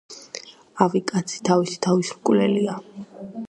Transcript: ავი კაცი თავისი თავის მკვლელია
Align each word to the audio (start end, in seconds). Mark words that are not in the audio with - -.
ავი 0.85 1.01
კაცი 1.11 1.43
თავისი 1.51 1.79
თავის 1.87 2.13
მკვლელია 2.19 2.79